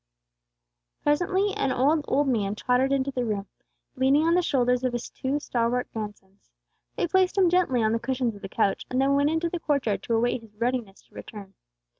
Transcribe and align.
Presently 1.03 1.53
an 1.53 1.71
old, 1.71 2.05
old 2.07 2.27
man 2.27 2.55
tottered 2.55 2.91
into 2.91 3.11
the 3.11 3.23
room, 3.23 3.45
leaning 3.95 4.23
on 4.25 4.33
the 4.33 4.41
shoulders 4.41 4.83
of 4.83 4.93
his 4.93 5.11
two 5.11 5.39
stalwart 5.39 5.93
grandsons. 5.93 6.49
They 6.95 7.05
placed 7.05 7.37
him 7.37 7.51
gently 7.51 7.83
on 7.83 7.91
the 7.91 7.99
cushions 7.99 8.33
of 8.33 8.41
the 8.41 8.49
couch, 8.49 8.83
and 8.89 8.99
then 8.99 9.13
went 9.13 9.29
into 9.29 9.47
the 9.47 9.59
court 9.59 9.85
yard 9.85 10.01
to 10.01 10.15
await 10.15 10.41
his 10.41 10.55
readiness 10.55 11.03
to 11.03 11.13
return. 11.13 11.53